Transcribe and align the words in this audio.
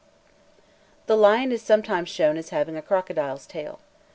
The 1.05 1.15
Lion 1.15 1.51
is 1.51 1.61
sometimes 1.61 2.09
shown 2.09 2.35
as 2.35 2.49
having 2.49 2.75
a 2.75 2.81
crocodile's 2.81 3.45
tail. 3.45 3.79